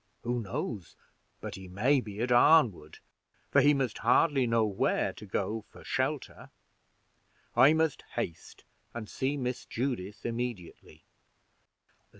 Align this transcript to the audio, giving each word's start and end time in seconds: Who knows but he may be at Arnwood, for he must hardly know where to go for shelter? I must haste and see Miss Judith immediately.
Who 0.23 0.39
knows 0.39 0.95
but 1.41 1.53
he 1.53 1.67
may 1.67 2.01
be 2.01 2.21
at 2.21 2.31
Arnwood, 2.31 2.97
for 3.51 3.61
he 3.61 3.75
must 3.75 3.99
hardly 3.99 4.47
know 4.47 4.65
where 4.65 5.13
to 5.13 5.25
go 5.27 5.63
for 5.69 5.83
shelter? 5.83 6.49
I 7.55 7.73
must 7.73 8.01
haste 8.13 8.63
and 8.95 9.07
see 9.07 9.37
Miss 9.37 9.63
Judith 9.63 10.25
immediately. 10.25 11.03